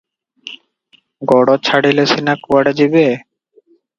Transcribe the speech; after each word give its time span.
ଗୋଡ଼ 1.31 1.57
ଛାଡ଼ିଲେ 1.69 2.07
ସିନା 2.13 2.37
କୁଆଡ଼େ 2.47 2.75
ଯିବେ? 2.83 3.07